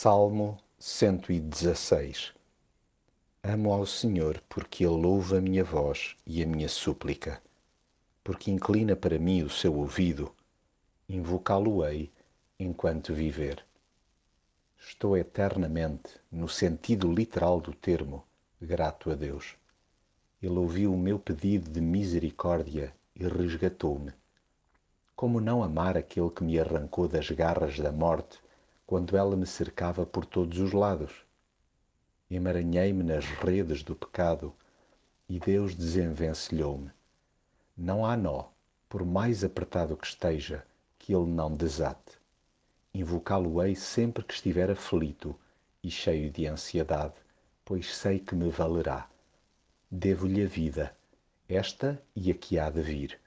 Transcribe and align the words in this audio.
Salmo 0.00 0.56
116 0.78 2.32
Amo 3.42 3.72
ao 3.72 3.84
Senhor 3.84 4.40
porque 4.48 4.84
Ele 4.84 5.04
ouve 5.04 5.38
a 5.38 5.40
minha 5.40 5.64
voz 5.64 6.14
e 6.24 6.40
a 6.40 6.46
minha 6.46 6.68
súplica, 6.68 7.42
porque 8.22 8.48
inclina 8.48 8.94
para 8.94 9.18
mim 9.18 9.42
o 9.42 9.50
seu 9.50 9.74
ouvido, 9.74 10.32
invocá-lo-ei 11.08 12.12
enquanto 12.60 13.12
viver. 13.12 13.64
Estou 14.78 15.16
eternamente, 15.16 16.10
no 16.30 16.48
sentido 16.48 17.12
literal 17.12 17.60
do 17.60 17.74
termo, 17.74 18.24
grato 18.62 19.10
a 19.10 19.16
Deus. 19.16 19.56
Ele 20.40 20.58
ouviu 20.60 20.94
o 20.94 20.96
meu 20.96 21.18
pedido 21.18 21.68
de 21.68 21.80
misericórdia 21.80 22.94
e 23.16 23.26
resgatou-me. 23.26 24.12
Como 25.16 25.40
não 25.40 25.60
amar 25.60 25.96
aquele 25.96 26.30
que 26.30 26.44
me 26.44 26.56
arrancou 26.60 27.08
das 27.08 27.28
garras 27.32 27.80
da 27.80 27.90
morte 27.90 28.38
quando 28.88 29.18
ela 29.18 29.36
me 29.36 29.44
cercava 29.44 30.06
por 30.06 30.24
todos 30.24 30.58
os 30.60 30.72
lados. 30.72 31.12
Emaranhei-me 32.30 33.02
nas 33.02 33.26
redes 33.26 33.82
do 33.82 33.94
pecado 33.94 34.54
e 35.28 35.38
Deus 35.38 35.74
desenvencilhou-me. 35.74 36.90
Não 37.76 38.06
há 38.06 38.16
nó, 38.16 38.46
por 38.88 39.04
mais 39.04 39.44
apertado 39.44 39.94
que 39.94 40.06
esteja, 40.06 40.64
que 40.98 41.14
ele 41.14 41.26
não 41.26 41.54
desate. 41.54 42.16
Invocá-lo-ei 42.94 43.76
sempre 43.76 44.24
que 44.24 44.32
estiver 44.32 44.70
aflito 44.70 45.38
e 45.82 45.90
cheio 45.90 46.30
de 46.30 46.46
ansiedade, 46.46 47.12
pois 47.66 47.94
sei 47.94 48.18
que 48.18 48.34
me 48.34 48.48
valerá. 48.48 49.06
Devo-lhe 49.90 50.42
a 50.42 50.48
vida, 50.48 50.96
esta 51.46 52.02
e 52.16 52.30
a 52.30 52.34
que 52.34 52.58
há 52.58 52.70
de 52.70 52.80
vir. 52.80 53.20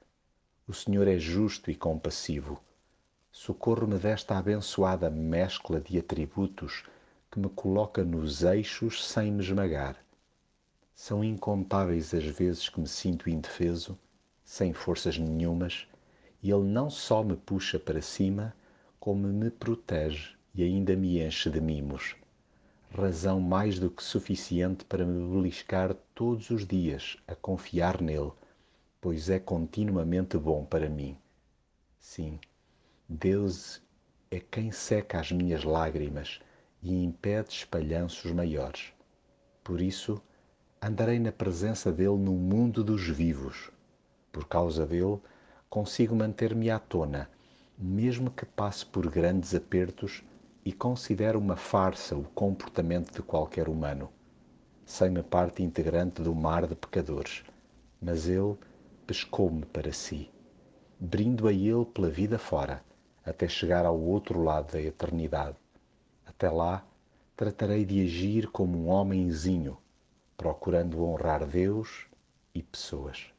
O 0.67 0.73
Senhor 0.73 1.07
é 1.07 1.19
justo 1.19 1.69
e 1.69 1.75
compassivo 1.75 2.59
socorro-me 3.31 3.97
desta 3.97 4.37
abençoada 4.37 5.09
mescla 5.09 5.79
de 5.79 5.97
atributos 5.97 6.83
que 7.31 7.39
me 7.39 7.47
coloca 7.49 8.03
nos 8.03 8.43
eixos 8.43 9.07
sem 9.07 9.31
me 9.31 9.41
esmagar. 9.41 9.97
São 10.93 11.23
incontáveis 11.23 12.13
as 12.13 12.25
vezes 12.25 12.67
que 12.67 12.79
me 12.79 12.87
sinto 12.87 13.29
indefeso, 13.29 13.97
sem 14.43 14.73
forças 14.73 15.17
nenhumas, 15.17 15.87
e 16.43 16.51
ele 16.51 16.67
não 16.67 16.89
só 16.89 17.23
me 17.23 17.37
puxa 17.37 17.79
para 17.79 18.01
cima, 18.01 18.53
como 18.99 19.27
me 19.27 19.49
protege 19.49 20.35
e 20.53 20.61
ainda 20.63 20.95
me 20.95 21.21
enche 21.21 21.49
de 21.49 21.61
mimos. 21.61 22.15
Razão 22.93 23.39
mais 23.39 23.79
do 23.79 23.89
que 23.89 24.03
suficiente 24.03 24.83
para 24.83 25.05
me 25.05 25.33
beliscar 25.33 25.95
todos 26.13 26.49
os 26.49 26.67
dias 26.67 27.17
a 27.25 27.33
confiar 27.33 28.01
nele, 28.01 28.33
pois 28.99 29.29
é 29.29 29.39
continuamente 29.39 30.37
bom 30.37 30.65
para 30.65 30.89
mim. 30.89 31.17
Sim, 31.97 32.37
Deus 33.13 33.81
é 34.31 34.39
quem 34.39 34.71
seca 34.71 35.19
as 35.19 35.33
minhas 35.33 35.65
lágrimas 35.65 36.39
e 36.81 37.03
impede 37.03 37.49
espalhanços 37.49 38.31
maiores. 38.31 38.93
Por 39.61 39.81
isso, 39.81 40.21
andarei 40.81 41.19
na 41.19 41.31
presença 41.33 41.91
dele 41.91 42.15
no 42.15 42.31
mundo 42.31 42.85
dos 42.85 43.05
vivos. 43.05 43.69
Por 44.31 44.47
causa 44.47 44.85
dele, 44.85 45.19
consigo 45.69 46.15
manter-me 46.15 46.69
à 46.69 46.79
tona, 46.79 47.29
mesmo 47.77 48.31
que 48.31 48.45
passe 48.45 48.85
por 48.85 49.11
grandes 49.11 49.53
apertos 49.53 50.23
e 50.63 50.71
considere 50.71 51.35
uma 51.35 51.57
farsa 51.57 52.15
o 52.15 52.23
comportamento 52.23 53.13
de 53.13 53.21
qualquer 53.21 53.67
humano. 53.67 54.09
Sei-me 54.85 55.21
parte 55.21 55.61
integrante 55.61 56.21
do 56.21 56.33
mar 56.33 56.65
de 56.65 56.75
pecadores, 56.75 57.43
mas 58.01 58.29
ele 58.29 58.57
pescou-me 59.05 59.65
para 59.65 59.91
si. 59.91 60.31
Brindo 60.97 61.49
a 61.49 61.51
ele 61.51 61.83
pela 61.83 62.09
vida 62.09 62.39
fora 62.39 62.81
até 63.25 63.47
chegar 63.47 63.85
ao 63.85 63.99
outro 63.99 64.41
lado 64.41 64.73
da 64.73 64.81
eternidade. 64.81 65.57
Até 66.25 66.49
lá, 66.49 66.85
tratarei 67.35 67.85
de 67.85 68.03
agir 68.03 68.47
como 68.47 68.77
um 68.77 68.89
homenzinho, 68.89 69.77
procurando 70.35 71.03
honrar 71.03 71.45
Deus 71.45 72.07
e 72.53 72.61
pessoas. 72.63 73.31